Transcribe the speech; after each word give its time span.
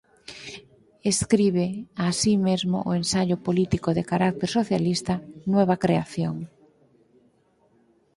Escribe 1.11 1.67
así 2.09 2.33
mesmo 2.47 2.77
o 2.89 2.91
ensaio 3.01 3.35
político 3.47 3.89
de 3.97 4.07
carácter 4.11 4.49
socialista 4.57 5.13
"Nueva 5.53 5.75
creación". 5.83 6.35